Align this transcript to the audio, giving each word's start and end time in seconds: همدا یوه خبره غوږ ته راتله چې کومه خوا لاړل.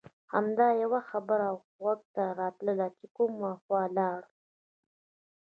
همدا 0.33 0.67
یوه 0.83 0.99
خبره 1.09 1.47
غوږ 1.79 1.99
ته 2.15 2.23
راتله 2.39 2.87
چې 2.97 3.05
کومه 3.15 3.51
خوا 3.61 3.81
لاړل. 3.97 4.31